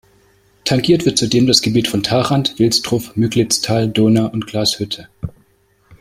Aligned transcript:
Tangiert 0.63 1.05
wird 1.05 1.19
zudem 1.19 1.45
das 1.45 1.61
Gebiet 1.61 1.87
von 1.87 2.01
Tharandt, 2.01 2.57
Wilsdruff, 2.57 3.15
Müglitztal, 3.15 3.87
Dohna 3.87 4.25
und 4.25 4.47
Glashütte. 4.47 5.09